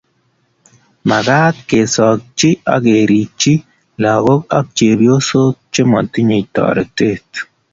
[1.09, 3.53] Makaat kesochi akerirchi
[4.01, 7.25] lakok ak chepyosok chematinyei toretet